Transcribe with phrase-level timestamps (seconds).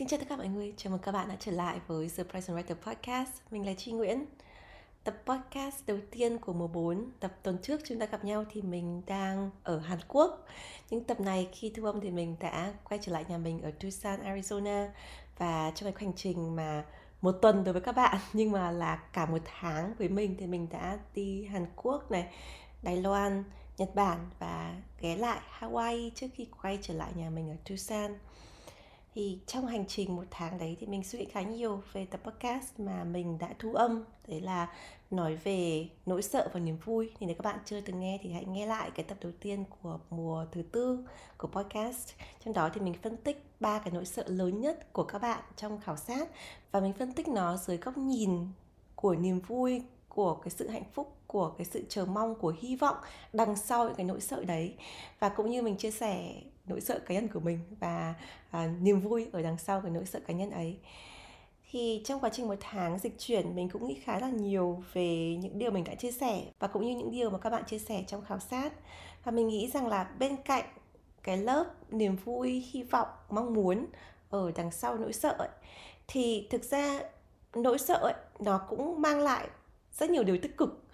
[0.00, 2.24] Xin chào tất cả mọi người, chào mừng các bạn đã trở lại với The
[2.24, 3.30] Present Writer Podcast.
[3.50, 4.24] Mình là Tri Nguyễn.
[5.04, 8.62] Tập podcast đầu tiên của mùa 4, tập tuần trước chúng ta gặp nhau thì
[8.62, 10.46] mình đang ở Hàn Quốc.
[10.90, 13.70] những tập này khi thu âm thì mình đã quay trở lại nhà mình ở
[13.70, 14.88] Tucson, Arizona.
[15.38, 16.84] Và trong cái hành trình mà
[17.20, 20.46] một tuần đối với các bạn nhưng mà là cả một tháng với mình thì
[20.46, 22.26] mình đã đi Hàn Quốc này,
[22.82, 23.44] Đài Loan,
[23.78, 28.12] Nhật Bản và ghé lại Hawaii trước khi quay trở lại nhà mình ở Tucson
[29.14, 32.20] thì trong hành trình một tháng đấy thì mình suy nghĩ khá nhiều về tập
[32.24, 34.04] podcast mà mình đã thu âm.
[34.28, 34.74] Đấy là
[35.10, 37.10] nói về nỗi sợ và niềm vui.
[37.18, 39.64] Thì nếu các bạn chưa từng nghe thì hãy nghe lại cái tập đầu tiên
[39.82, 41.04] của mùa thứ tư
[41.38, 42.08] của podcast.
[42.44, 45.40] Trong đó thì mình phân tích ba cái nỗi sợ lớn nhất của các bạn
[45.56, 46.28] trong khảo sát.
[46.72, 48.48] Và mình phân tích nó dưới góc nhìn
[48.94, 52.76] của niềm vui, của cái sự hạnh phúc, của cái sự chờ mong, của hy
[52.76, 52.96] vọng
[53.32, 54.74] đằng sau những cái nỗi sợ đấy.
[55.18, 58.14] Và cũng như mình chia sẻ nỗi sợ cá nhân của mình và
[58.50, 60.78] à, niềm vui ở đằng sau cái nỗi sợ cá nhân ấy.
[61.70, 65.36] Thì trong quá trình một tháng dịch chuyển mình cũng nghĩ khá là nhiều về
[65.40, 67.78] những điều mình đã chia sẻ và cũng như những điều mà các bạn chia
[67.78, 68.72] sẻ trong khảo sát.
[69.24, 70.64] Và mình nghĩ rằng là bên cạnh
[71.22, 73.86] cái lớp niềm vui hy vọng mong muốn
[74.30, 75.48] ở đằng sau nỗi sợ ấy,
[76.08, 77.00] thì thực ra
[77.54, 79.48] nỗi sợ ấy, nó cũng mang lại
[79.92, 80.84] rất nhiều điều tích cực.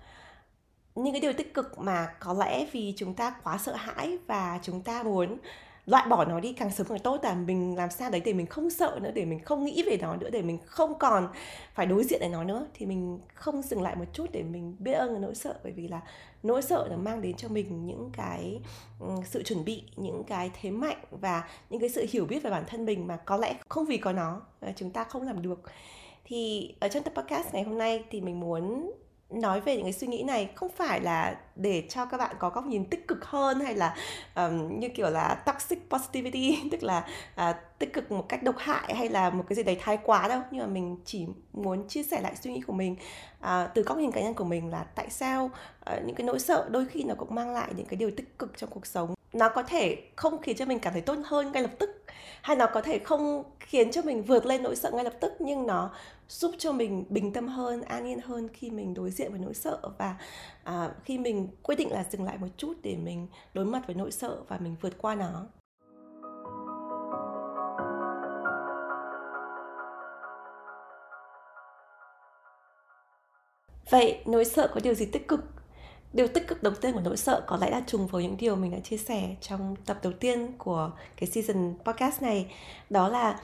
[0.94, 4.60] Những cái điều tích cực mà có lẽ vì chúng ta quá sợ hãi và
[4.62, 5.38] chúng ta muốn
[5.86, 8.46] loại bỏ nó đi, càng sớm càng tốt là mình làm sao đấy để mình
[8.46, 11.28] không sợ nữa, để mình không nghĩ về nó nữa, để mình không còn
[11.74, 14.76] phải đối diện với nó nữa, thì mình không dừng lại một chút để mình
[14.78, 15.54] biết ơn nỗi sợ.
[15.62, 16.00] Bởi vì là
[16.42, 18.60] nỗi sợ nó mang đến cho mình những cái
[19.00, 22.50] ừ, sự chuẩn bị, những cái thế mạnh và những cái sự hiểu biết về
[22.50, 25.42] bản thân mình mà có lẽ không vì có nó à, chúng ta không làm
[25.42, 25.60] được.
[26.24, 28.92] Thì ở trong tập podcast ngày hôm nay thì mình muốn
[29.30, 32.50] nói về những cái suy nghĩ này không phải là để cho các bạn có
[32.50, 33.96] góc nhìn tích cực hơn hay là
[34.34, 37.06] um, như kiểu là toxic positivity tức là
[37.50, 40.28] uh, tích cực một cách độc hại hay là một cái gì đấy thái quá
[40.28, 40.40] đâu.
[40.50, 42.96] Nhưng mà mình chỉ muốn chia sẻ lại suy nghĩ của mình
[43.40, 45.50] à, từ góc nhìn cá nhân của mình là tại sao
[45.84, 48.38] à, những cái nỗi sợ đôi khi nó cũng mang lại những cái điều tích
[48.38, 49.14] cực trong cuộc sống.
[49.32, 52.04] Nó có thể không khiến cho mình cảm thấy tốt hơn ngay lập tức
[52.42, 55.32] hay nó có thể không khiến cho mình vượt lên nỗi sợ ngay lập tức
[55.38, 55.90] nhưng nó
[56.28, 59.54] giúp cho mình bình tâm hơn an yên hơn khi mình đối diện với nỗi
[59.54, 60.16] sợ và
[60.64, 63.94] à, khi mình quyết định là dừng lại một chút để mình đối mặt với
[63.94, 65.46] nỗi sợ và mình vượt qua nó.
[73.90, 75.40] Vậy nỗi sợ có điều gì tích cực?
[76.12, 78.56] Điều tích cực đầu tiên của nỗi sợ có lẽ là trùng với những điều
[78.56, 82.46] mình đã chia sẻ trong tập đầu tiên của cái season podcast này.
[82.90, 83.40] Đó là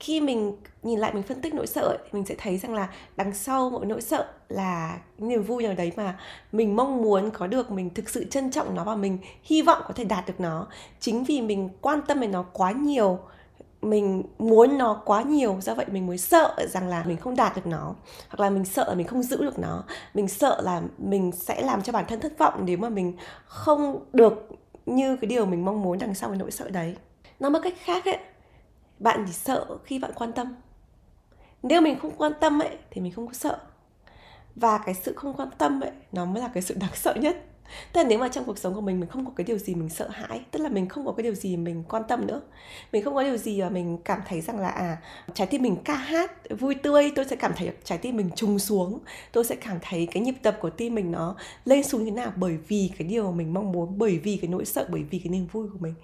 [0.00, 2.88] khi mình nhìn lại mình phân tích nỗi sợ ấy, mình sẽ thấy rằng là
[3.16, 6.18] đằng sau mỗi nỗi sợ là niềm vui nào đấy mà
[6.52, 9.82] mình mong muốn có được mình thực sự trân trọng nó và mình hy vọng
[9.88, 10.66] có thể đạt được nó.
[11.00, 13.18] Chính vì mình quan tâm về nó quá nhiều
[13.82, 17.56] mình muốn nó quá nhiều, do vậy mình mới sợ rằng là mình không đạt
[17.56, 17.94] được nó,
[18.28, 19.84] hoặc là mình sợ là mình không giữ được nó.
[20.14, 24.04] Mình sợ là mình sẽ làm cho bản thân thất vọng nếu mà mình không
[24.12, 24.48] được
[24.86, 26.96] như cái điều mình mong muốn, đằng sau cái nỗi sợ đấy.
[27.40, 28.18] Nói một cách khác ấy,
[28.98, 30.54] bạn chỉ sợ khi bạn quan tâm.
[31.62, 33.58] Nếu mình không quan tâm ấy, thì mình không có sợ.
[34.54, 37.36] Và cái sự không quan tâm ấy, nó mới là cái sự đáng sợ nhất.
[37.92, 39.74] Tức là nếu mà trong cuộc sống của mình mình không có cái điều gì
[39.74, 42.40] mình sợ hãi Tức là mình không có cái điều gì mình quan tâm nữa.
[42.92, 44.96] Mình không có điều gì mà mình cảm thấy rằng là à
[45.34, 48.58] Trái tim mình ca hát vui tươi Tôi sẽ cảm thấy trái tim mình trùng
[48.58, 48.98] xuống.
[49.32, 52.16] Tôi sẽ cảm thấy cái nhịp đập của tim mình nó lên xuống như thế
[52.16, 55.02] nào Bởi vì cái điều mà mình mong muốn Bởi vì cái nỗi sợ, bởi
[55.10, 55.94] vì cái niềm vui của mình.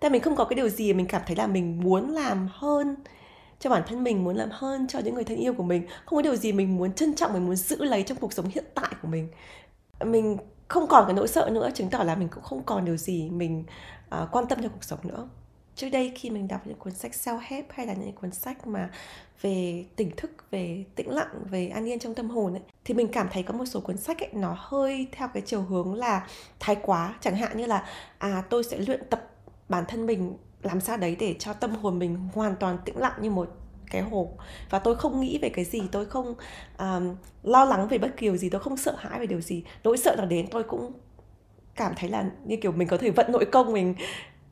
[0.00, 2.96] Tại mình không có cái điều gì mình cảm thấy là mình muốn làm hơn
[3.60, 5.86] cho bản thân mình muốn làm hơn cho những người thân yêu của mình.
[6.04, 8.46] Không có điều gì mình muốn trân trọng mình muốn giữ lấy trong cuộc sống
[8.54, 9.28] hiện tại của mình.
[10.04, 10.36] Mình
[10.68, 13.30] không còn cái nỗi sợ nữa chứng tỏ là mình cũng không còn điều gì
[13.30, 13.64] mình
[14.22, 15.28] uh, quan tâm cho cuộc sống nữa.
[15.74, 18.66] Trước đây khi mình đọc những cuốn sách self help hay là những cuốn sách
[18.66, 18.90] mà
[19.40, 23.08] về tỉnh thức về tĩnh lặng về an yên trong tâm hồn ấy thì mình
[23.12, 26.26] cảm thấy có một số cuốn sách ấy nó hơi theo cái chiều hướng là
[26.60, 27.14] thái quá.
[27.20, 27.84] Chẳng hạn như là
[28.18, 29.30] à tôi sẽ luyện tập
[29.68, 33.18] bản thân mình làm sao đấy để cho tâm hồn mình hoàn toàn tĩnh lặng
[33.20, 33.48] như một
[33.90, 34.30] cái hồ
[34.70, 36.34] và tôi không nghĩ về cái gì tôi không
[36.78, 39.64] um, lo lắng về bất kỳ điều gì tôi không sợ hãi về điều gì.
[39.84, 40.92] Nỗi sợ nào đến tôi cũng
[41.76, 43.94] cảm thấy là như kiểu mình có thể vận nội công mình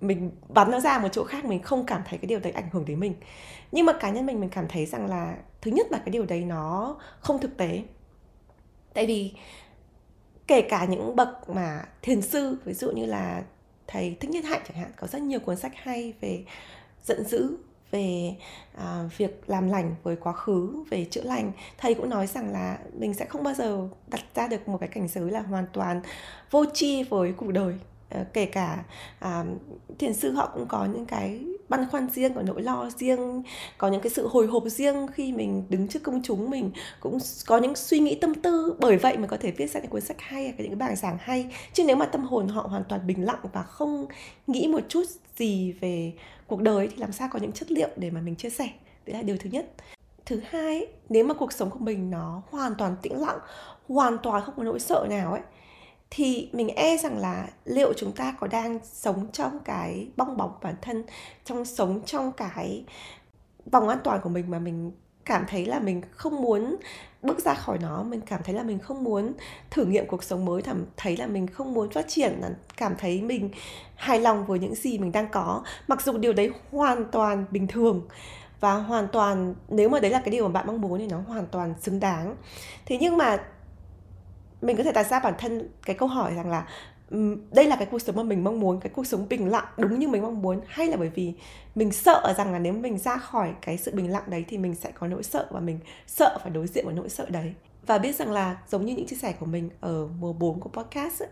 [0.01, 2.69] mình bắn nó ra một chỗ khác mình không cảm thấy cái điều đấy ảnh
[2.73, 3.15] hưởng đến mình.
[3.73, 6.27] Nhưng mà cá nhân mình mình cảm thấy rằng là thứ nhất là cái điều
[6.27, 7.83] đấy nó không thực tế.
[8.95, 9.33] Tại vì
[10.47, 13.43] kể cả những bậc mà thiền sư ví dụ như là
[13.87, 16.45] thầy thích nhất hạnh chẳng hạn có rất nhiều cuốn sách hay về
[17.05, 17.57] giận dữ
[17.97, 18.35] về
[18.75, 21.53] à, việc làm lành với quá khứ về chữa lành.
[21.79, 24.89] Thầy cũng nói rằng là mình sẽ không bao giờ đặt ra được một cái
[24.89, 26.01] cảnh giới là hoàn toàn
[26.51, 27.75] vô tri với cuộc đời.
[28.09, 28.85] À, kể cả
[29.19, 29.45] à,
[29.99, 33.43] thiền sư họ cũng có những cái băn khoăn riêng có nỗi lo riêng
[33.79, 36.51] có những cái sự hồi hộp riêng khi mình đứng trước công chúng.
[36.51, 36.71] Mình
[37.01, 38.77] cũng có những suy nghĩ tâm tư.
[38.81, 40.97] Bởi vậy mà có thể viết ra những cuốn sách hay hay những cái bài
[40.97, 41.47] giảng hay.
[41.73, 44.07] Chứ nếu mà tâm hồn họ hoàn toàn bình lặng và không
[44.47, 45.05] nghĩ một chút
[45.37, 46.13] gì về
[46.47, 48.69] cuộc đời thì làm sao có những chất liệu để mà mình chia sẻ?
[49.07, 49.73] Đấy là điều thứ nhất.
[50.27, 53.39] Thứ hai, nếu mà cuộc sống của mình nó hoàn toàn tĩnh lặng,
[53.89, 55.43] hoàn toàn không có nỗi sợ nào ấy,
[56.11, 60.53] thì mình e rằng là liệu chúng ta có đang sống trong cái bong bóng
[60.63, 61.05] bản thân,
[61.45, 62.85] trong sống trong cái
[63.73, 64.93] vòng an toàn của mình mà mình
[65.27, 66.77] cảm thấy là mình không muốn
[67.23, 69.33] bước ra khỏi nó, mình cảm thấy là mình không muốn
[69.71, 72.41] thử nghiệm cuộc sống mới cảm thấy là mình không muốn phát triển
[72.77, 73.51] cảm thấy mình
[73.95, 75.63] hài lòng với những gì mình đang có.
[75.89, 78.09] Mặc dù điều đấy hoàn toàn bình thường
[78.61, 81.21] và hoàn toàn, nếu mà đấy là cái điều mà bạn mong muốn thì nó
[81.21, 82.37] hoàn toàn xứng đáng.
[82.87, 83.39] Thế nhưng mà
[84.63, 86.67] mình có thể đặt ra bản thân cái câu hỏi rằng là
[87.51, 89.99] đây là cái cuộc sống mà mình mong muốn cái cuộc sống bình lặng đúng
[89.99, 90.61] như mình mong muốn.
[90.67, 91.33] Hay là bởi vì
[91.75, 94.75] mình sợ rằng là nếu mình ra khỏi cái sự bình lặng đấy thì mình
[94.75, 97.55] sẽ có nỗi sợ và mình sợ phải đối diện với nỗi sợ đấy.
[97.87, 100.69] Và biết rằng là giống như những chia sẻ của mình ở mùa 4 của
[100.69, 101.29] podcast ấy,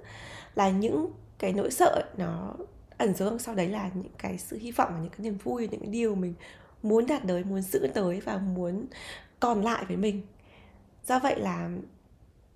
[0.55, 2.55] là những cái nỗi sợ ấy, nó
[2.99, 5.39] ẩn dấu đằng sau đấy là những cái sự hy vọng và những cái niềm
[5.45, 6.35] vui những cái điều mình
[6.83, 8.87] muốn đạt tới muốn giữ tới và muốn
[9.41, 10.23] còn lại với mình.
[11.07, 11.71] Do vậy là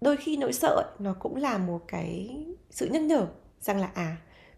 [0.00, 3.26] đôi khi nỗi sợ nó cũng là một cái sự nhắc nhở
[3.60, 4.16] rằng là à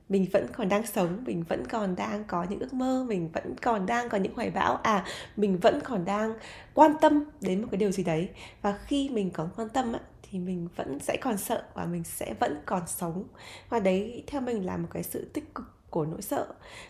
[0.08, 3.54] mình vẫn còn đang sống, mình vẫn còn đang có những ước mơ, mình vẫn
[3.62, 5.04] còn đang có những hoài bão à
[5.36, 6.34] mình vẫn còn đang
[6.74, 8.28] quan tâm đến một cái điều gì đấy.
[8.62, 9.92] Và khi mình có quan tâm
[10.22, 13.24] thì mình vẫn sẽ còn sợ và mình sẽ vẫn còn sống.
[13.68, 16.46] Và đấy, theo mình là một cái sự tích cực của nỗi sợ.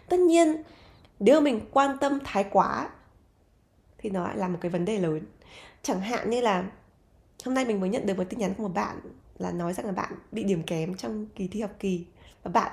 [0.09, 0.63] Tất nhiên,
[1.21, 2.91] nếu mình quan tâm thái quá,
[3.99, 5.21] thì nó lại là một cái vấn đề lớn.
[5.83, 6.65] Chẳng hạn như là
[7.45, 9.01] hôm nay mình mới nhận được một tin nhắn của một bạn
[9.39, 12.05] là nói rằng là bạn bị điểm kém trong kỳ thi học kỳ.
[12.43, 12.73] Và bạn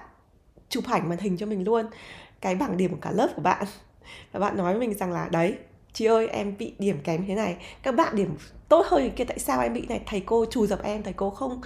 [0.70, 1.86] chụp ảnh màn hình cho mình luôn
[2.42, 3.66] cái bảng điểm của cả lớp của bạn.
[4.32, 5.58] Và bạn nói với mình rằng là đấy
[5.94, 7.58] chị ơi em bị điểm kém thế này.
[7.84, 8.36] Các bạn điểm
[8.70, 10.02] tốt hơn kia tại sao em bị này?
[10.06, 11.62] Thầy cô trù dập em thầy cô không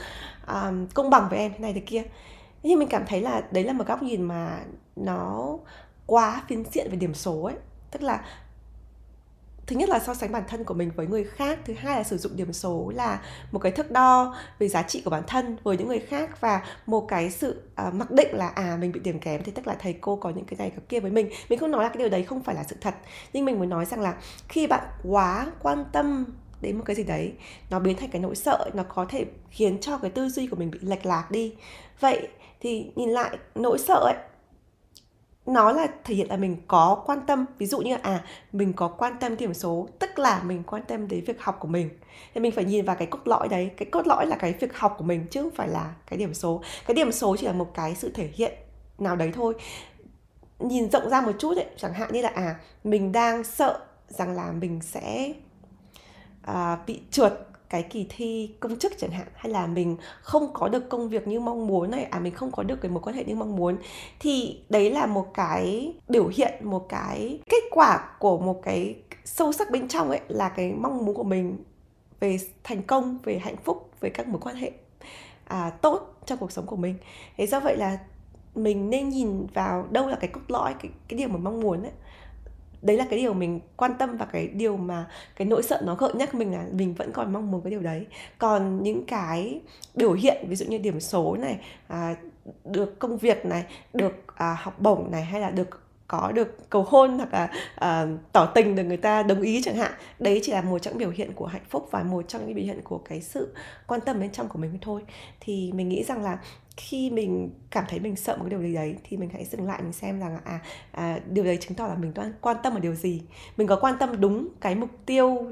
[0.47, 2.03] um, công bằng với em thế này thế kia.
[2.63, 4.59] Nhưng mình cảm thấy là đấy là một góc nhìn mà
[4.95, 5.57] nó
[6.05, 7.55] quá phiến diện về điểm số ấy.
[7.91, 8.25] Tức là
[9.67, 12.03] thứ nhất là so sánh bản thân của mình với người khác thứ hai là
[12.03, 13.21] sử dụng điểm số là
[13.51, 16.61] một cái thước đo về giá trị của bản thân với những người khác và
[16.85, 19.75] một cái sự uh, mặc định là à mình bị điểm kém thì tức là
[19.79, 21.29] thầy cô có những cái này cái kia với mình.
[21.49, 22.95] Mình không nói là cái điều đấy không phải là sự thật
[23.33, 24.15] nhưng mình muốn nói rằng là
[24.47, 26.25] khi bạn quá quan tâm
[26.61, 27.33] đến một cái gì đấy
[27.69, 30.55] nó biến thành cái nỗi sợ nó có thể khiến cho cái tư duy của
[30.55, 31.55] mình bị lệch lạc đi.
[31.99, 32.27] Vậy
[32.59, 34.30] thì nhìn lại nỗi sợ ấy
[35.45, 37.45] nó là thể hiện là mình có quan tâm.
[37.57, 40.83] Ví dụ như là à mình có quan tâm điểm số tức là mình quan
[40.87, 41.89] tâm đến việc học của mình.
[42.33, 43.71] Thì mình phải nhìn vào cái cốt lõi đấy.
[43.77, 46.33] Cái cốt lõi là cái việc học của mình chứ không phải là cái điểm
[46.33, 46.61] số.
[46.87, 48.53] Cái điểm số chỉ là một cái sự thể hiện
[48.97, 49.53] nào đấy thôi.
[50.59, 54.35] Nhìn rộng ra một chút ấy chẳng hạn như là à mình đang sợ rằng
[54.35, 55.33] là mình sẽ
[56.41, 57.33] à, bị trượt
[57.71, 61.27] cái kỳ thi công chức chẳng hạn hay là mình không có được công việc
[61.27, 63.55] như mong muốn này à mình không có được cái mối quan hệ như mong
[63.55, 63.77] muốn
[64.19, 68.95] thì đấy là một cái biểu hiện một cái kết quả của một cái
[69.25, 71.57] sâu sắc bên trong ấy là cái mong muốn của mình
[72.19, 74.71] về thành công về hạnh phúc về các mối quan hệ
[75.45, 76.95] à, tốt trong cuộc sống của mình.
[77.37, 77.99] Thế do vậy là
[78.55, 81.83] mình nên nhìn vào đâu là cái cốt lõi cái, cái điều mà mong muốn
[81.83, 81.91] ấy
[82.81, 85.05] đấy là cái điều mình quan tâm và cái điều mà
[85.35, 87.81] cái nỗi sợ nó gợi nhắc mình là mình vẫn còn mong muốn cái điều
[87.81, 88.05] đấy.
[88.37, 89.61] Còn những cái
[89.95, 92.15] biểu hiện ví dụ như điểm số này à,
[92.65, 95.69] được công việc này được à, học bổng này hay là được
[96.11, 97.49] có được cầu hôn hoặc là
[98.03, 99.91] uh, tỏ tình được người ta đồng ý chẳng hạn.
[100.19, 102.65] Đấy chỉ là một trong biểu hiện của hạnh phúc và một trong những biểu
[102.65, 103.53] hiện của cái sự
[103.87, 105.01] quan tâm bên trong của mình thôi.
[105.39, 106.39] Thì mình nghĩ rằng là
[106.77, 109.67] khi mình cảm thấy mình sợ một cái điều gì đấy thì mình hãy dừng
[109.67, 110.59] lại mình xem rằng à,
[110.91, 113.21] à điều đấy chứng tỏ là mình đang quan tâm ở điều gì.
[113.57, 115.51] Mình có quan tâm đúng cái mục tiêu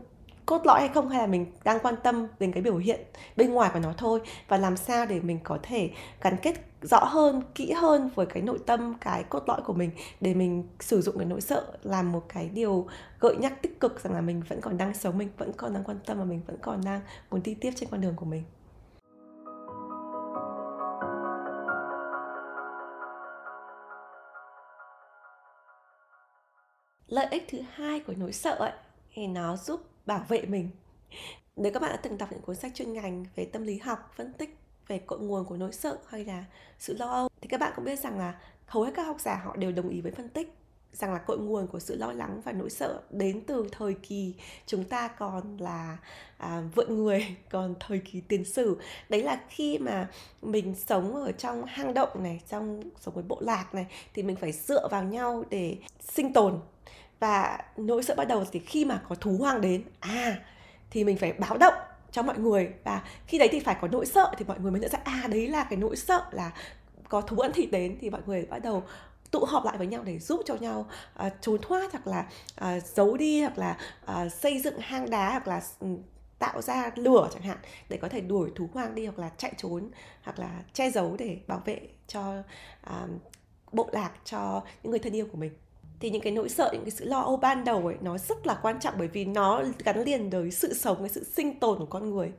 [0.50, 3.00] cốt lõi hay không, hay là mình đang quan tâm đến cái biểu hiện
[3.36, 4.22] bên ngoài của nó thôi?
[4.48, 5.92] Và làm sao để mình có thể
[6.22, 9.92] gắn kết rõ hơn, kỹ hơn với cái nội tâm, cái cốt lõi của mình
[10.22, 12.88] để mình sử dụng cái nỗi sợ làm một cái điều
[13.20, 15.84] gợi nhắc tích cực rằng là mình vẫn còn đang sống, mình vẫn còn đang
[15.84, 17.02] quan tâm và mình vẫn còn đang
[17.32, 18.44] muốn đi tiếp trên con đường của mình?
[27.08, 28.72] Lợi ích thứ hai của nỗi sợ ấy,
[29.14, 30.70] thì nó giúp bảo vệ mình.
[31.56, 34.14] Nếu các bạn đã từng đọc những cuốn sách chuyên ngành về tâm lý học
[34.16, 36.46] phân tích về cội nguồn của nỗi sợ hay là
[36.80, 39.42] sự lo âu thì các bạn cũng biết rằng là hầu hết các học giả
[39.46, 40.54] họ đều đồng ý với phân tích
[40.94, 44.34] rằng là cội nguồn của sự lo lắng và nỗi sợ đến từ thời kỳ
[44.66, 45.98] chúng ta còn là
[46.38, 48.78] à, vợ người còn thời kỳ tiền sử.
[49.10, 50.10] Đấy là khi mà
[50.42, 54.36] mình sống ở trong hang động này trong sống với bộ lạc này thì mình
[54.36, 56.60] phải dựa vào nhau để sinh tồn
[57.20, 60.40] và nỗi sợ bắt đầu thì khi mà có thú hoang đến à
[60.90, 61.74] thì mình phải báo động
[62.12, 62.74] cho mọi người.
[62.84, 65.28] Và khi đấy thì phải có nỗi sợ thì mọi người mới nhận ra à
[65.30, 66.52] đấy là cái nỗi sợ là
[67.10, 67.98] có thú ăn thịt đến.
[68.02, 68.84] Thì mọi người bắt đầu
[69.32, 70.90] tụ họp lại với nhau để giúp cho nhau
[71.26, 72.28] uh, trốn thoát hoặc là
[72.78, 73.78] uh, giấu đi hoặc là
[74.12, 75.62] uh, xây dựng hang đá hoặc là
[76.40, 77.58] tạo ra lửa chẳng hạn
[77.90, 79.92] để có thể đuổi thú hoang đi hoặc là chạy trốn
[80.24, 82.44] hoặc là che giấu để bảo vệ cho
[82.90, 83.10] uh,
[83.72, 85.52] bộ lạc cho những người thân yêu của mình
[86.00, 88.48] thì những cái nỗi sợ những cái sự lo âu ban đầu ấy nó rất
[88.48, 91.80] là quan trọng bởi vì nó gắn liền với sự sống cái sự sinh tồn
[91.80, 92.32] của con người.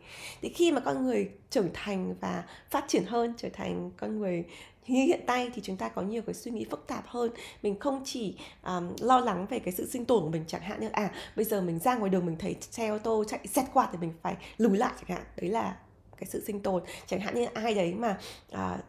[0.43, 4.45] Thì khi mà con người trưởng thành và phát triển hơn trở thành con người
[4.87, 7.31] như hiện tại thì chúng ta có nhiều cái suy nghĩ phức tạp hơn.
[7.63, 8.37] Mình không chỉ
[8.67, 11.45] um, lo lắng về cái sự sinh tồn của mình chẳng hạn như à bây
[11.45, 14.13] giờ mình ra ngoài đường mình thấy xe ô tô chạy xét qua thì mình
[14.23, 15.27] phải lùi lại chẳng hạn.
[15.37, 15.77] Đấy là
[16.17, 16.83] cái sự sinh tồn.
[17.07, 18.19] Chẳng hạn như ai đấy mà
[18.53, 18.81] uh,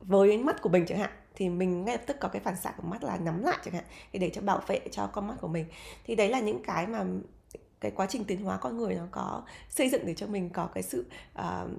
[0.00, 2.72] với mắt của mình chẳng hạn thì mình ngay lập tức có cái phản xạ
[2.76, 5.48] của mắt là nắm lại chẳng hạn để cho bảo vệ cho con mắt của
[5.48, 5.66] mình.
[6.04, 7.04] Thì đấy là những cái mà
[7.80, 10.66] cái quá trình tiến hóa con người nó có xây dựng để cho mình có
[10.74, 11.06] cái sự
[11.38, 11.70] uh,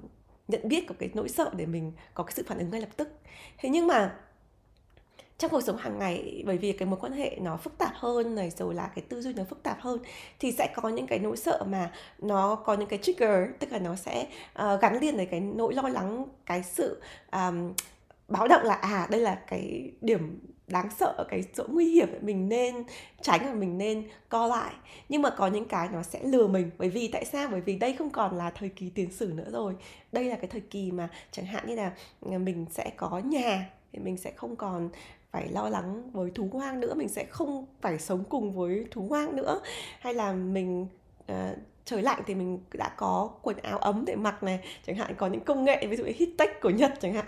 [0.47, 2.89] nhận biết của cái nỗi sợ để mình có cái sự phản ứng ngay lập
[2.97, 3.09] tức.
[3.57, 4.15] Thế nhưng mà
[5.37, 8.35] trong cuộc sống hàng ngày bởi vì cái mối quan hệ nó phức tạp hơn
[8.35, 9.99] này rồi là cái tư duy nó phức tạp hơn
[10.39, 13.79] thì sẽ có những cái nỗi sợ mà nó có những cái trigger tức là
[13.79, 14.27] nó sẽ
[14.63, 17.01] uh, gắn liền với cái nỗi lo lắng cái sự
[17.31, 17.73] um,
[18.29, 22.49] báo động là à đây là cái điểm đáng sợ cái chỗ nguy hiểm mình
[22.49, 22.83] nên
[23.21, 24.73] tránh và mình nên co lại.
[25.09, 26.71] Nhưng mà có những cái nó sẽ lừa mình.
[26.77, 27.47] Bởi vì tại sao?
[27.51, 29.75] Bởi vì đây không còn là thời kỳ tiền sử nữa rồi.
[30.11, 31.91] Đây là cái thời kỳ mà chẳng hạn như là
[32.31, 34.89] à, mình sẽ có nhà thì mình sẽ không còn
[35.31, 36.93] phải lo lắng với thú hoang nữa.
[36.93, 39.61] Mình sẽ không phải sống cùng với thú hoang nữa.
[39.99, 40.87] Hay là mình
[41.31, 41.57] uh,
[41.89, 45.27] trời lạnh thì mình đã có quần áo ấm để mặc này chẳng hạn có
[45.27, 47.25] những công nghệ ví dụ như heat của nhật chẳng hạn.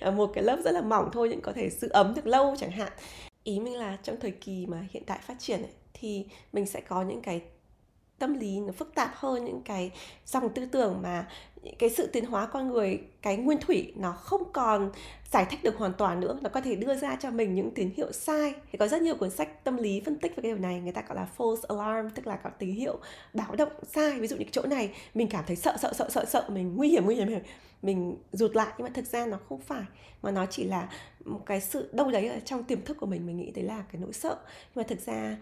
[0.00, 2.54] Ờ, một cái lớp rất là mỏng thôi nhưng có thể giữ ấm được lâu
[2.58, 2.92] chẳng hạn.
[3.44, 6.80] Ý mình là trong thời kỳ mà hiện tại phát triển ấy, thì mình sẽ
[6.80, 7.40] có những cái
[8.20, 9.90] tâm lý nó phức tạp hơn những cái
[10.26, 11.28] dòng tư tưởng mà
[11.78, 14.90] cái sự tiến hóa con người, cái nguyên thủy nó không còn
[15.30, 17.90] giải thích được hoàn toàn nữa, nó có thể đưa ra cho mình những tín
[17.96, 18.54] hiệu sai.
[18.72, 20.92] Thì có rất nhiều cuốn sách tâm lý phân tích về cái điều này, người
[20.92, 22.98] ta gọi là false alarm, tức là có tín hiệu
[23.34, 24.20] báo động sai.
[24.20, 26.88] Ví dụ như chỗ này, mình cảm thấy sợ sợ sợ sợ sợ, mình nguy
[26.88, 27.28] hiểm nguy hiểm.
[27.82, 29.82] Mình rụt lại, nhưng mà thực ra nó không phải,
[30.22, 30.88] mà nó chỉ là
[31.24, 33.84] một cái sự đâu đấy ở trong tiềm thức của mình mình nghĩ đấy là
[33.92, 34.36] cái nỗi sợ.
[34.74, 35.36] Nhưng mà thực ra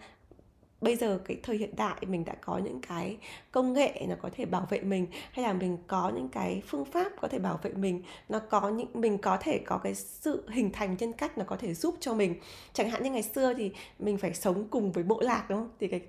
[0.81, 3.17] bây giờ cái thời hiện đại mình đã có những cái
[3.51, 6.85] công nghệ nó có thể bảo vệ mình, hay là mình có những cái phương
[6.85, 10.47] pháp có thể bảo vệ mình, nó có những, mình có thể có cái sự
[10.49, 12.35] hình thành nhân cách nó có thể giúp cho mình.
[12.73, 15.69] Chẳng hạn như ngày xưa thì mình phải sống cùng với bộ lạc, đúng không?
[15.79, 16.01] Thì cái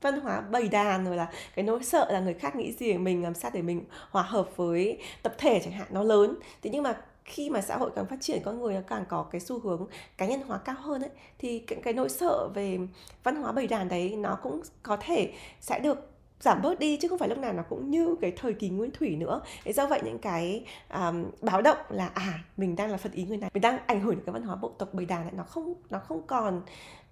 [0.00, 2.98] văn hóa bầy đàn rồi là cái nỗi sợ là người khác nghĩ gì về
[2.98, 6.34] mình, làm sao để mình hòa hợp với tập thể chẳng hạn, nó lớn.
[6.62, 7.00] Thế nhưng mà
[7.30, 10.26] khi mà xã hội càng phát triển con người càng có cái xu hướng cá
[10.26, 12.78] nhân hóa cao hơn ấy thì cái, cái nỗi sợ về
[13.22, 16.10] văn hóa bầy đàn đấy nó cũng có thể sẽ được
[16.40, 18.90] giảm bớt đi chứ không phải lúc nào nó cũng như cái thời kỳ nguyên
[18.90, 19.40] thủy nữa.
[19.64, 23.24] Thế do vậy những cái um, báo động là à mình đang là phật ý
[23.24, 25.32] người này mình đang ảnh hưởng đến cái văn hóa bộ tộc bầy đàn này
[25.36, 26.62] nó không nó không còn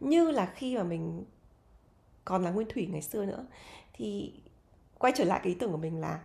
[0.00, 1.24] như là khi mà mình
[2.24, 3.46] còn là nguyên thủy ngày xưa nữa.
[3.92, 4.32] Thì
[4.98, 6.20] quay trở lại cái ý tưởng của mình là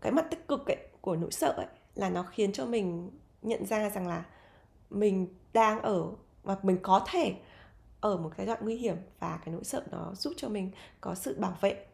[0.00, 3.10] cái mặt tích cực ấy, của nỗi sợ ấy là nó khiến cho mình
[3.42, 4.24] nhận ra rằng là
[4.90, 6.06] mình đang ở
[6.42, 7.34] và mình có thể
[8.00, 11.14] ở một cái đoạn nguy hiểm và cái nỗi sợ nó giúp cho mình có
[11.14, 11.86] sự bảo vệ.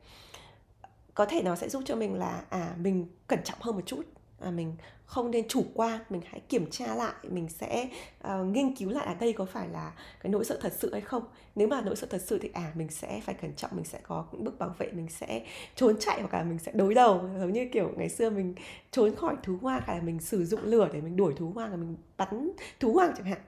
[1.14, 4.02] Có thể nó sẽ giúp cho mình là à mình cẩn trọng hơn một chút
[4.44, 7.88] à, mình không nên chủ quan mình hãy kiểm tra lại mình sẽ
[8.28, 11.00] uh, nghiên cứu lại ở đây có phải là cái nỗi sợ thật sự hay
[11.00, 11.22] không.
[11.54, 13.98] Nếu mà nỗi sợ thật sự thì à mình sẽ phải cẩn trọng mình sẽ
[14.02, 15.46] có những bước bảo vệ mình sẽ
[15.76, 17.30] trốn chạy hoặc là mình sẽ đối đầu.
[17.40, 18.54] Giống như kiểu ngày xưa mình
[18.90, 21.70] trốn khỏi thú hoang hay là mình sử dụng lửa để mình đuổi thú hoang
[21.70, 23.40] là mình bắn thú hoang chẳng hạn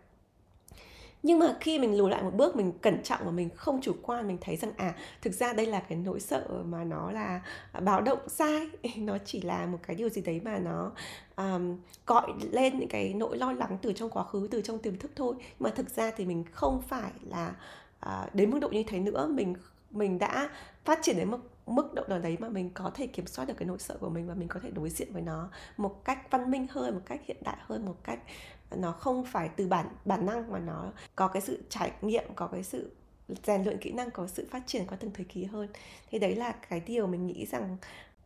[1.24, 3.92] nhưng mà khi mình lùi lại một bước mình cẩn trọng và mình không chủ
[4.02, 7.40] quan mình thấy rằng à thực ra đây là cái nỗi sợ mà nó là
[7.80, 10.92] báo động sai nó chỉ là một cái điều gì đấy mà nó
[11.36, 11.76] um,
[12.06, 15.10] gọi lên những cái nỗi lo lắng từ trong quá khứ từ trong tiềm thức
[15.16, 15.34] thôi.
[15.38, 17.54] Nhưng mà thực ra thì mình không phải là
[18.06, 19.26] uh, đến mức độ như thế nữa.
[19.30, 19.54] Mình
[19.90, 20.50] mình đã
[20.84, 23.54] phát triển đến mức mức độ nào đấy mà mình có thể kiểm soát được
[23.56, 26.30] cái nỗi sợ của mình và mình có thể đối diện với nó một cách
[26.30, 28.18] văn minh hơn một cách hiện đại hơn một cách
[28.76, 32.46] nó không phải từ bản bản năng mà nó có cái sự trải nghiệm có
[32.46, 32.90] cái sự
[33.44, 35.68] rèn luyện kỹ năng có sự phát triển qua từng thời kỳ hơn.
[36.10, 37.76] Thì đấy là cái điều mình nghĩ rằng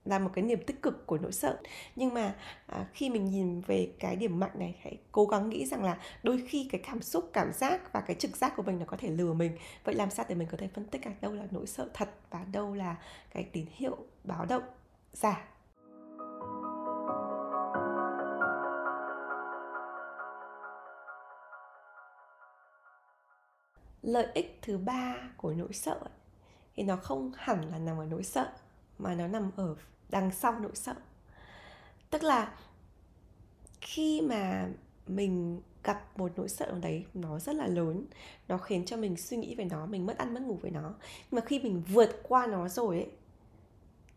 [0.05, 1.61] là một cái niềm tích cực của nỗi sợ.
[1.97, 2.35] Nhưng mà
[2.67, 5.99] à, khi mình nhìn về cái điểm mạnh này hãy cố gắng nghĩ rằng là
[6.23, 8.97] đôi khi cái cảm xúc cảm giác và cái trực giác của mình nó có
[8.97, 9.59] thể lừa mình.
[9.85, 12.09] Vậy làm sao để mình có thể phân tích là đâu là nỗi sợ thật
[12.31, 12.97] và đâu là
[13.35, 14.63] cái tín hiệu báo động
[15.13, 15.49] giả?
[24.09, 26.01] Lợi ích thứ ba của nỗi sợ
[26.77, 28.53] thì nó không hẳn là nằm ở nỗi sợ,
[28.99, 29.77] mà nó nằm ở
[30.09, 30.95] đằng sau nỗi sợ.
[32.11, 32.55] Tức là
[33.81, 34.69] khi mà
[35.07, 38.07] mình gặp một nỗi sợ đấy, nó rất là lớn,
[38.49, 40.95] nó khiến cho mình suy nghĩ về nó, mình mất ăn, mất ngủ với nó.
[41.31, 43.11] Nhưng mà khi mình vượt qua nó rồi ấy,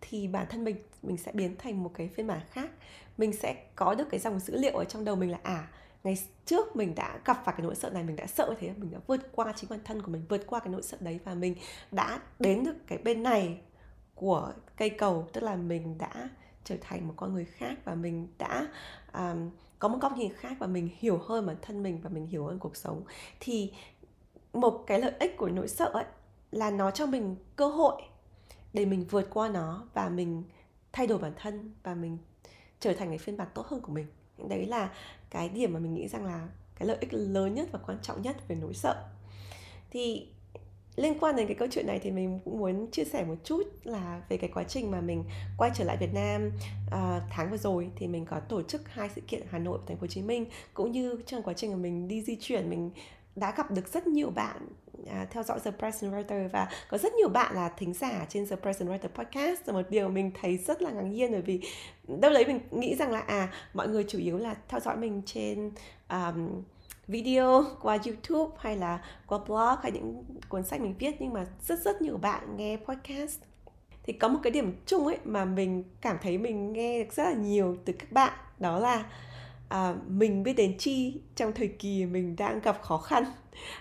[0.02, 2.72] thì bản thân mình mình sẽ biến thành một cái phiên bản khác.
[3.18, 5.68] Mình sẽ có được cái dòng dữ liệu ở trong đầu mình là à
[6.04, 8.92] ngày trước mình đã gặp phải cái nỗi sợ này mình đã sợ thế mình
[8.92, 11.34] đã vượt qua chính bản thân của mình vượt qua cái nỗi sợ đấy và
[11.34, 11.56] mình
[11.92, 13.62] đã đến được cái bên này
[14.22, 15.28] của cây cầu.
[15.34, 16.30] Tức là mình đã
[16.64, 18.68] trở thành một con người khác và mình đã
[19.14, 22.28] um, có một góc nhìn khác và mình hiểu hơn bản thân mình và mình
[22.28, 23.04] hiểu hơn cuộc sống.
[23.40, 23.74] Thì
[24.54, 26.06] một cái lợi ích của nỗi sợ ấy
[26.52, 28.02] là nó cho mình cơ hội
[28.74, 30.44] để mình vượt qua nó và mình
[30.92, 32.18] thay đổi bản thân và mình
[32.80, 34.08] trở thành cái phiên bản tốt hơn của mình
[34.50, 34.90] đấy là
[35.30, 38.22] cái điểm mà mình nghĩ rằng là cái lợi ích lớn nhất và quan trọng
[38.22, 39.06] nhất về nỗi sợ.
[39.92, 40.28] Thì
[40.96, 43.64] liên quan đến cái câu chuyện này thì mình cũng muốn chia sẻ một chút
[43.84, 45.24] là về cái quá trình mà mình
[45.58, 46.52] quay trở lại Việt Nam
[46.88, 49.84] uh, tháng vừa rồi thì mình có tổ chức hai sự kiện Hà Nội và
[49.88, 52.70] Thành phố Hồ Chí Minh cũng như trong quá trình mà mình đi di chuyển
[52.70, 52.92] mình
[53.36, 54.68] đã gặp được rất nhiều bạn
[55.08, 58.48] à, theo dõi The Present Writer và có rất nhiều bạn là thính giả trên
[58.48, 59.68] The Present Writer podcast.
[59.68, 61.62] Là một điều mình thấy rất là ngạc nhiên bởi vì
[62.08, 65.22] đâu đấy mình nghĩ rằng là à mọi người chủ yếu là theo dõi mình
[65.26, 65.72] trên
[66.10, 66.64] um,
[67.08, 71.16] video qua YouTube hay là qua blog hay những cuốn sách mình viết.
[71.20, 73.40] Nhưng mà rất rất nhiều bạn nghe podcast.
[74.04, 77.24] Thì có một cái điểm chung ấy mà mình cảm thấy mình nghe được rất
[77.24, 79.06] là nhiều từ các bạn đó là
[79.72, 83.24] à, mình biết đến chi trong thời kỳ mình đang gặp khó khăn.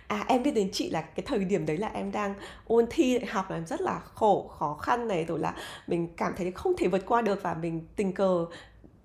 [0.06, 2.34] À em biết đến chị là cái thời điểm đấy là em đang
[2.66, 5.54] ôn thi đại học là em rất là khổ khó khăn này rồi là
[5.86, 8.46] mình cảm thấy không thể vượt qua được và mình tình cờ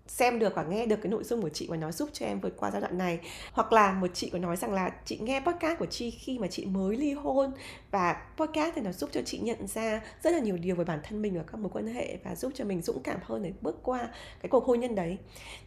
[0.07, 2.39] xem được và nghe được cái nội dung của chị và nó giúp cho em
[2.39, 3.19] vượt qua giai đoạn này.
[3.51, 6.47] Hoặc là một chị có nói rằng là chị nghe podcast của chị khi mà
[6.47, 7.51] chị mới ly hôn.
[7.91, 10.99] Và podcast thì nó giúp cho chị nhận ra rất là nhiều điều về bản
[11.03, 13.53] thân mình và các mối quan hệ và giúp cho mình dũng cảm hơn để
[13.61, 14.09] bước qua
[14.41, 15.17] cái cuộc hôn nhân đấy.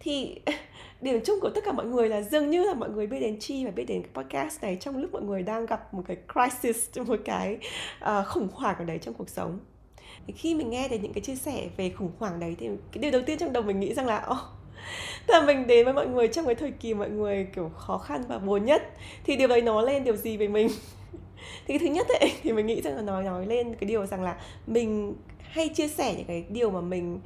[0.01, 0.41] Thì
[1.01, 3.39] điểm chung của tất cả mọi người là dường như là mọi người biết đến
[3.41, 6.17] chi và biết đến cái podcast này trong lúc mọi người đang gặp một cái
[6.33, 7.59] crisis một cái
[8.05, 9.59] uh, khủng hoảng ở đấy trong cuộc sống
[10.29, 13.03] thì khi mình nghe thấy những cái chia sẻ về khủng hoảng đấy thì cái
[13.03, 14.39] điều đầu tiên trong đầu mình nghĩ rằng là oh,
[15.27, 18.25] là mình đến với mọi người trong cái thời kỳ mọi người kiểu khó khăn
[18.29, 18.83] và buồn nhất.
[19.25, 20.69] Thì điều đấy nói lên điều gì về mình?
[21.67, 24.23] Thì thứ nhất ấy, thì mình nghĩ rằng là nói nói lên cái điều rằng
[24.23, 27.21] là Mình hay chia sẻ những cái điều mà mình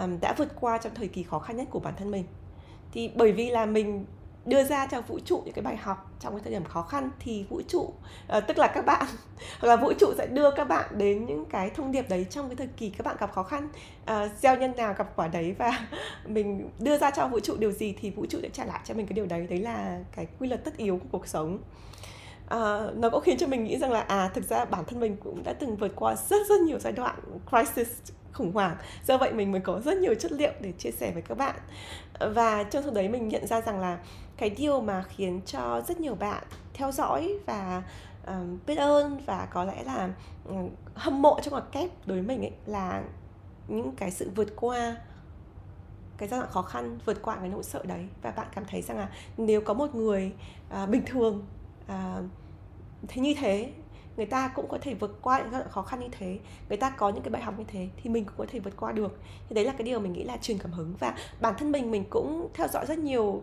[0.00, 2.24] um, đã vượt qua trong thời kỳ khó khăn nhất của bản thân mình.
[2.92, 4.04] Thì bởi vì là mình
[4.46, 7.10] đưa ra cho vũ trụ những cái bài học trong cái thời điểm khó khăn
[7.18, 9.06] thì vũ trụ uh, tức là các bạn
[9.60, 12.48] hoặc là vũ trụ sẽ đưa các bạn đến những cái thông điệp đấy trong
[12.48, 13.68] cái thời kỳ các bạn gặp khó khăn.
[14.02, 15.86] Uh, gieo nhân nào gặp quả đấy và
[16.26, 18.94] mình đưa ra cho vũ trụ điều gì thì vũ trụ sẽ trả lại cho
[18.94, 19.46] mình cái điều đấy.
[19.50, 21.58] Đấy là cái quy luật tất yếu của cuộc sống.
[22.44, 25.16] Uh, nó cũng khiến cho mình nghĩ rằng là à thực ra bản thân mình
[25.16, 27.14] cũng đã từng vượt qua rất rất nhiều giai đoạn
[27.50, 27.88] crisis
[28.32, 28.76] khủng hoảng.
[29.06, 31.54] Do vậy mình mới có rất nhiều chất liệu để chia sẻ với các bạn.
[32.20, 33.98] Và trong số đấy mình nhận ra rằng là
[34.36, 36.44] cái điều mà khiến cho rất nhiều bạn
[36.74, 37.82] theo dõi và
[38.26, 40.10] um, biết ơn và có lẽ là
[40.44, 43.02] um, hâm mộ trong ngoặc kép đối với mình ấy là
[43.68, 44.96] những cái sự vượt qua
[46.16, 48.06] cái giai đoạn khó khăn vượt qua cái nỗi sợ đấy.
[48.22, 50.32] Và bạn cảm thấy rằng là nếu có một người
[50.82, 51.46] uh, bình thường
[51.84, 52.24] uh,
[53.08, 53.72] thế như thế
[54.16, 56.78] người ta cũng có thể vượt qua những giai đoạn khó khăn như thế người
[56.78, 58.92] ta có những cái bài học như thế thì mình cũng có thể vượt qua
[58.92, 59.18] được.
[59.48, 61.90] Thì đấy là cái điều mình nghĩ là truyền cảm hứng và bản thân mình
[61.90, 63.42] mình cũng theo dõi rất nhiều uh,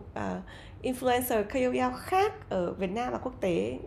[0.82, 3.78] influencer KOL khác ở Việt Nam và quốc tế.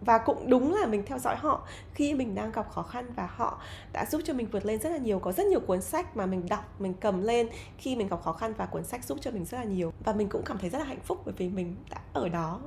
[0.00, 3.26] Và cũng đúng là mình theo dõi họ khi mình đang gặp khó khăn và
[3.26, 3.60] họ
[3.92, 6.26] đã giúp cho mình vượt lên rất là nhiều có rất nhiều cuốn sách mà
[6.26, 9.30] mình đọc mình cầm lên khi mình gặp khó khăn và cuốn sách giúp cho
[9.30, 9.92] mình rất là nhiều.
[10.04, 12.60] Và mình cũng cảm thấy rất là hạnh phúc bởi vì mình đã ở đó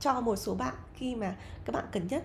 [0.00, 2.22] cho một số bạn khi mà các bạn cần nhất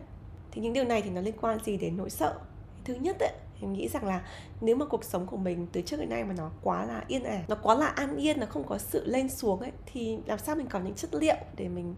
[0.51, 2.39] thì những điều này thì nó liên quan gì đến nỗi sợ?
[2.85, 4.21] Thứ nhất ấy, em nghĩ rằng là
[4.61, 7.23] nếu mà cuộc sống của mình từ trước đến nay mà nó quá là yên
[7.23, 10.39] ả nó quá là an yên nó không có sự lên xuống ấy thì làm
[10.39, 11.95] sao mình có những chất liệu để mình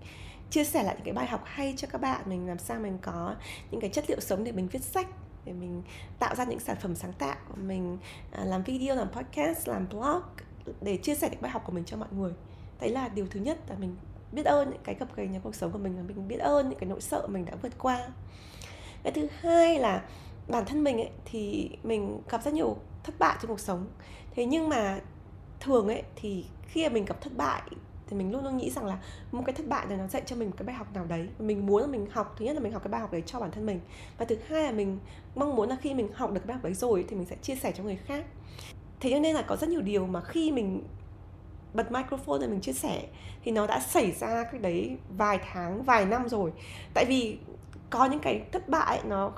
[0.50, 2.22] chia sẻ lại những cái bài học hay cho các bạn?
[2.26, 3.36] Mình làm sao mình có
[3.72, 5.08] những cái chất liệu sống để mình viết sách
[5.46, 5.84] để mình
[6.20, 7.36] tạo ra những sản phẩm sáng tạo?
[7.56, 7.98] Mình
[8.32, 10.22] à, làm video làm podcast làm blog
[10.82, 12.32] để chia sẻ những bài học của mình cho mọi người.
[12.80, 13.96] Đấy là điều thứ nhất là mình
[14.34, 16.69] biết ơn những cái gập ghềnh trong cuộc sống của mình và mình biết ơn
[16.69, 18.10] những cái nỗi sợ mình đã vượt qua.
[19.04, 20.04] Cái thứ hai là
[20.48, 23.88] bản thân mình ấy, thì mình gặp rất nhiều thất bại trong cuộc sống.
[24.36, 25.00] Thế nhưng mà
[25.60, 27.62] thường ấy, thì khi mà mình gặp thất bại
[28.08, 28.98] thì mình luôn luôn nghĩ rằng là
[29.32, 31.28] một cái thất bại này nó dạy cho mình một cái bài học nào đấy.
[31.39, 33.39] Mình muốn là mình học, thứ nhất là mình học cái bài học đấy cho
[33.39, 33.80] bản thân mình.
[34.17, 35.00] Và thứ hai là mình
[35.36, 37.36] mong muốn là khi mình học được cái bài học đấy rồi thì mình sẽ
[37.41, 38.26] chia sẻ cho người khác.
[39.00, 40.84] Thế cho nên là có rất nhiều điều mà khi mình
[41.73, 43.03] bật microphone để mình chia sẻ,
[43.43, 46.51] thì nó đã xảy ra cái đấy vài tháng, vài năm rồi.
[46.93, 47.38] Tại vì
[47.89, 49.31] có những cái thất bại nó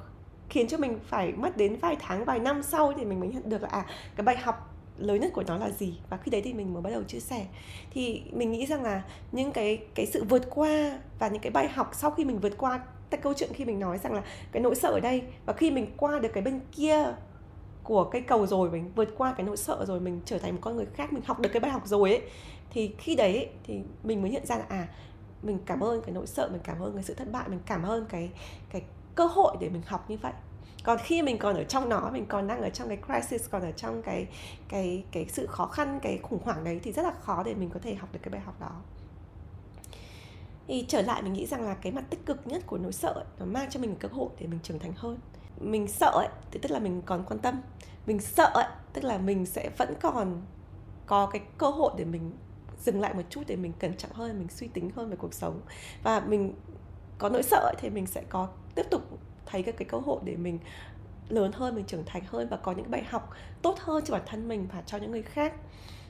[0.50, 3.50] khiến cho mình phải mất đến vài tháng, vài năm sau thì mình mới nhận
[3.50, 6.00] được là à cái bài học lớn nhất của nó là gì?
[6.10, 7.46] Và khi đấy thì mình mới bắt đầu chia sẻ.
[7.92, 11.68] Thì mình nghĩ rằng là những cái cái sự vượt qua và những cái bài
[11.68, 14.22] học sau khi mình vượt qua, cái câu chuyện khi mình nói rằng là
[14.52, 17.06] cái nỗi sợ ở đây và khi mình qua được cái bên kia
[17.86, 20.60] của cây cầu rồi mình vượt qua cái nỗi sợ rồi mình trở thành một
[20.62, 22.22] con người khác mình học được cái bài học rồi ấy.
[22.70, 24.88] Thì khi đấy ấy, thì mình mới nhận ra là à
[25.42, 27.84] mình cảm ơn cái nỗi sợ mình cảm ơn cái sự thất bại mình cảm
[27.84, 28.30] ơn cái
[28.70, 28.82] cái
[29.16, 30.34] cơ hội để mình học như vậy.
[30.84, 33.62] Còn khi mình còn ở trong nó mình còn đang ở trong cái crisis còn
[33.62, 34.28] ở trong cái
[34.70, 37.70] cái cái sự khó khăn cái khủng hoảng đấy thì rất là khó để mình
[37.70, 38.82] có thể học được cái bài học đó.
[40.68, 43.10] Thì trở lại mình nghĩ rằng là cái mặt tích cực nhất của nỗi sợ
[43.10, 45.18] ấy, nó mang cho mình một cơ hội để mình trưởng thành hơn
[45.60, 47.62] mình sợ ấy thì tức là mình còn quan tâm.
[48.08, 50.42] Mình sợ ấy tức là mình sẽ vẫn còn
[51.06, 52.32] có cái cơ hội để mình
[52.80, 55.34] dừng lại một chút để mình cẩn trọng hơn mình suy tính hơn về cuộc
[55.34, 55.62] sống.
[56.04, 56.54] Và mình
[57.18, 59.02] có nỗi sợ ấy, thì mình sẽ có tiếp tục
[59.46, 60.60] thấy các cái cơ hội để mình
[61.30, 63.30] lớn hơn mình trưởng thành hơn và có những bài học
[63.62, 65.54] tốt hơn cho bản thân mình và cho những người khác.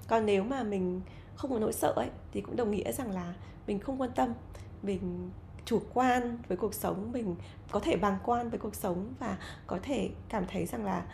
[0.08, 1.02] Còn nếu mà mình
[1.36, 3.34] không có nỗi sợ ấy thì cũng đồng nghĩa rằng là
[3.68, 4.34] mình không quan tâm.
[4.82, 5.32] Mình
[5.66, 7.36] chủ quan với cuộc sống, mình
[7.72, 11.06] có thể bàng quan với cuộc sống và có thể cảm thấy rằng là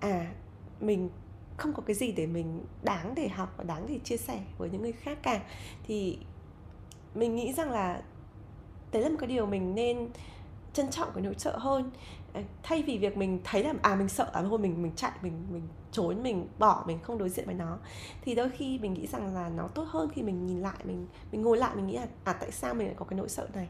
[0.00, 0.32] à
[0.80, 1.10] mình
[1.56, 4.70] không có cái gì để mình đáng để học và đáng để chia sẻ với
[4.70, 5.40] những người khác cả.
[5.86, 6.18] Thì
[7.14, 8.02] mình nghĩ rằng là
[8.92, 10.08] đấy là một cái điều mình nên
[10.74, 11.90] trân trọng cái nỗi sợ hơn.
[12.32, 15.12] Ờ, thay vì việc mình thấy là à mình sợ à thôi mình mình chạy,
[15.22, 17.78] mình mình trốn, mình bỏ, mình không đối diện với nó,
[18.22, 21.06] thì đôi khi mình nghĩ rằng là nó tốt hơn khi mình nhìn lại, mình
[21.32, 23.48] mình ngồi lại, mình nghĩ là à tại sao mình lại có cái nỗi sợ
[23.54, 23.68] này?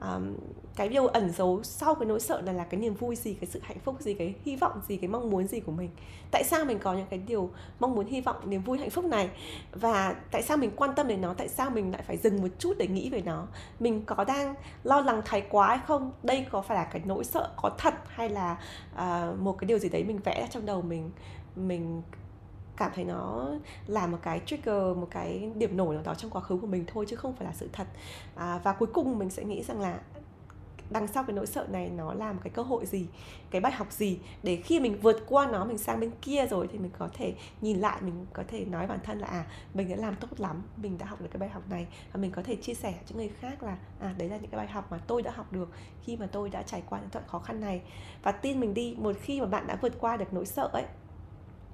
[0.00, 0.34] Um,
[0.76, 3.50] cái điều ẩn giấu sau cái nỗi sợ này là cái niềm vui gì cái
[3.50, 5.90] sự hạnh phúc gì cái hy vọng gì cái mong muốn gì của mình?
[6.30, 9.04] Tại sao mình có những cái điều mong muốn hy vọng niềm vui hạnh phúc
[9.04, 9.30] này?
[9.72, 11.34] Và tại sao mình quan tâm đến nó?
[11.34, 13.46] Tại sao mình lại phải dừng một chút để nghĩ về nó?
[13.80, 16.12] Mình có đang lo lắng thái quá hay không?
[16.22, 18.56] Đây có phải là cái nỗi sợ có thật hay là
[18.94, 21.10] uh, một cái điều gì đấy mình vẽ ra trong đầu mình
[21.56, 22.02] mình
[22.78, 23.48] cảm thấy nó
[23.86, 26.84] là một cái trigger một cái điểm nổi nào đó trong quá khứ của mình
[26.86, 27.86] thôi chứ không phải là sự thật.
[28.34, 29.98] À, và cuối cùng mình sẽ nghĩ rằng là
[30.90, 33.06] đằng sau cái nỗi sợ này nó là một cái cơ hội gì
[33.50, 36.68] cái bài học gì để khi mình vượt qua nó mình sang bên kia rồi
[36.72, 39.88] thì mình có thể nhìn lại mình có thể nói bản thân là à mình
[39.88, 42.42] đã làm tốt lắm mình đã học được cái bài học này và mình có
[42.42, 44.98] thể chia sẻ cho người khác là à đấy là những cái bài học mà
[45.06, 45.68] tôi đã học được
[46.02, 47.82] khi mà tôi đã trải qua những đoạn khó khăn này.
[48.22, 50.84] Và tin mình đi một khi mà bạn đã vượt qua được nỗi sợ ấy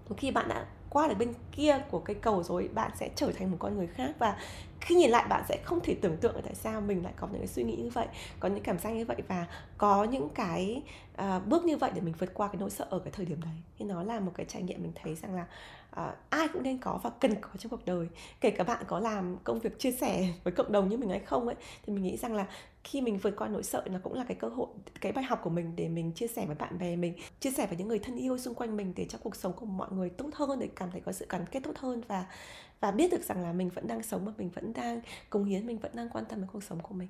[0.09, 3.33] một khi bạn đã qua được bên kia của cây cầu rồi bạn sẽ trở
[3.33, 4.11] thành một con người khác.
[4.19, 4.37] Và
[4.81, 7.39] khi nhìn lại bạn sẽ không thể tưởng tượng tại sao mình lại có những
[7.39, 8.07] cái suy nghĩ như vậy
[8.41, 9.47] có những cảm giác như vậy và
[9.79, 10.83] có những cái
[11.23, 13.41] uh, bước như vậy để mình vượt qua cái nỗi sợ ở cái thời điểm
[13.43, 13.55] đấy.
[13.79, 15.47] Thì nó là một cái trải nghiệm mình thấy rằng là
[15.95, 18.07] à, ai cũng nên có và cần có trong cuộc đời.
[18.41, 21.21] Kể cả bạn có làm công việc chia sẻ với cộng đồng như mình hay
[21.21, 22.47] không ấy thì mình nghĩ rằng là
[22.85, 24.69] khi mình vượt qua nỗi sợ nó cũng là cái cơ hội
[25.01, 27.67] cái bài học của mình để mình chia sẻ với bạn bè mình chia sẻ
[27.67, 30.11] với những người thân yêu xung quanh mình để cho cuộc sống của mọi người
[30.11, 32.27] tốt hơn để cảm thấy có sự gắn kết tốt hơn và
[32.81, 35.67] và biết được rằng là mình vẫn đang sống và mình vẫn đang cống hiến
[35.67, 37.09] mình vẫn đang quan tâm đến cuộc sống của mình.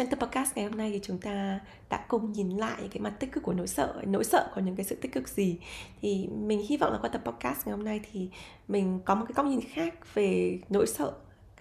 [0.00, 1.60] Trong tập podcast ngày hôm nay thì chúng ta
[1.90, 4.76] đã cùng nhìn lại cái mặt tích cực của nỗi sợ nỗi sợ có những
[4.76, 5.58] cái sự tích cực gì.
[6.02, 8.28] Thì mình hy vọng là qua tập podcast ngày hôm nay thì
[8.68, 11.12] mình có một cái góc nhìn khác về nỗi sợ.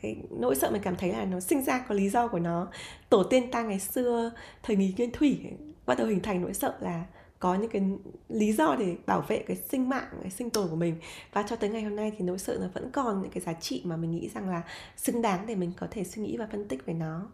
[0.01, 2.67] Cái nỗi sợ mình cảm thấy là nó sinh ra có lý do của nó.
[3.09, 4.31] Tổ tiên ta ngày xưa,
[4.63, 5.39] thời kỳ nguyên thủy,
[5.85, 7.05] bắt đầu hình thành nỗi sợ là
[7.39, 7.81] có những cái
[8.29, 10.95] lý do để bảo vệ cái sinh mạng, cái sinh tồn của mình.
[11.33, 13.53] Và cho tới ngày hôm nay thì nỗi sợ nó vẫn còn những cái giá
[13.53, 14.61] trị mà mình nghĩ rằng là
[14.97, 17.27] xứng đáng để mình có thể suy nghĩ và phân tích về nó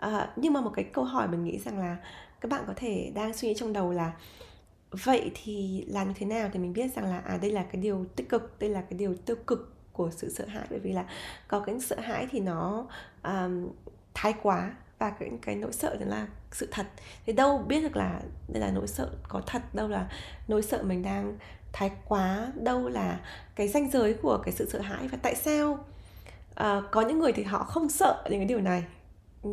[0.00, 1.96] à, nhưng mà một cái câu hỏi mình nghĩ rằng là
[2.40, 4.12] các bạn có thể đang suy nghĩ trong đầu là
[4.90, 7.82] vậy thì làm như thế nào thì mình biết rằng là à đây là cái
[7.82, 10.66] điều tích cực đây là cái điều tiêu cực của sự sợ hãi?
[10.70, 11.04] Bởi vì là
[11.48, 12.86] có cái sợ hãi thì nó
[13.22, 13.68] um,
[14.14, 16.86] thái quá và cái cái nỗi sợ đó là sự thật.
[17.26, 20.08] Thì đâu biết được là đây là nỗi sợ có thật đâu là
[20.48, 21.38] nỗi sợ mình đang
[21.72, 23.20] thái quá đâu là
[23.54, 25.72] cái ranh giới của cái sự sợ hãi và tại sao
[26.60, 28.84] uh, có những người thì họ không sợ những cái điều này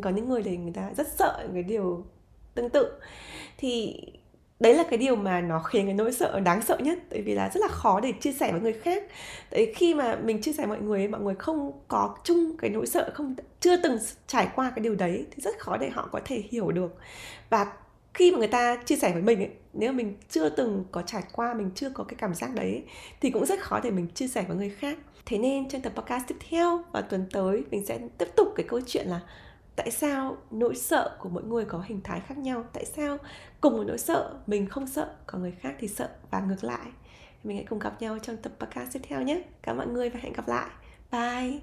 [0.02, 2.06] có những người thì người ta rất sợ cái điều
[2.56, 2.92] tương tự.
[3.58, 4.02] Thì
[4.60, 7.34] đấy là cái điều mà nó khiến cái nỗi sợ đáng sợ nhất tại vì
[7.34, 9.04] là rất là khó để chia sẻ với người khác.
[9.50, 12.88] Tại khi mà mình chia sẻ mọi người mọi người không có chung cái nỗi
[12.88, 13.98] sợ không chưa từng
[14.28, 16.96] trải qua cái điều đấy thì rất khó để họ có thể hiểu được.
[17.50, 17.74] Và
[18.14, 21.24] khi mà người ta chia sẻ với mình ấy, nếu mình chưa từng có trải
[21.32, 22.84] qua mình chưa có cái cảm giác đấy
[23.22, 24.98] thì cũng rất khó để mình chia sẻ với người khác.
[25.26, 28.66] Thế nên trong tập podcast tiếp theo và tuần tới mình sẽ tiếp tục cái
[28.70, 29.20] câu chuyện là
[29.78, 32.66] tại sao nỗi sợ của mỗi người có hình thái khác nhau?
[32.74, 33.18] Tại sao
[33.62, 36.88] cùng một nỗi sợ, mình không sợ còn người khác thì sợ và ngược lại?
[37.44, 39.42] Mình hãy cùng gặp nhau trong tập podcast tiếp theo nhé.
[39.62, 40.70] Cảm ơn mọi người và hẹn gặp lại.
[41.12, 41.60] Bye!